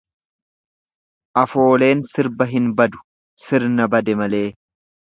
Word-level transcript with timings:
Afooleen 1.43 2.03
sirba 2.13 2.49
hin 2.57 2.73
badu 2.83 3.05
sirna 3.45 3.93
bade 3.97 4.21
malee. 4.25 4.47